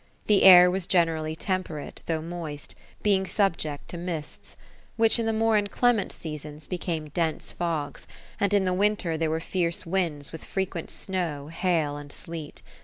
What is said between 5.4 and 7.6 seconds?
inclement seasons, became dense